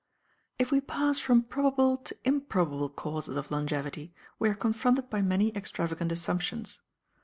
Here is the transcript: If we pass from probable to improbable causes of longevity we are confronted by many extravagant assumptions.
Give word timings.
If 0.57 0.71
we 0.71 0.81
pass 0.81 1.19
from 1.19 1.43
probable 1.43 1.95
to 1.95 2.17
improbable 2.25 2.89
causes 2.89 3.35
of 3.37 3.51
longevity 3.51 4.15
we 4.39 4.49
are 4.49 4.55
confronted 4.55 5.11
by 5.11 5.21
many 5.21 5.55
extravagant 5.55 6.11
assumptions. 6.11 6.81